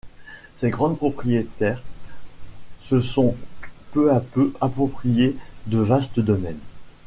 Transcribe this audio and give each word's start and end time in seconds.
Ces 0.55 0.71
grands 0.71 0.95
propriétaires 0.95 1.79
se 2.81 3.01
sont 3.01 3.35
peu 3.91 4.11
à 4.11 4.19
peu 4.19 4.51
approprié 4.59 5.37
de 5.67 5.77
vastes 5.77 6.19
domaines. 6.19 6.57